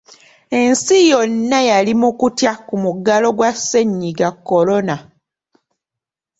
Ensi 0.59 0.97
yonna 1.11 1.59
yali 1.69 1.93
mu 2.01 2.09
kutya 2.19 2.51
ku 2.67 2.75
muggalo 2.83 3.27
gwa 3.37 3.51
Ssennyiga 3.57 4.29
Corona 4.47 4.95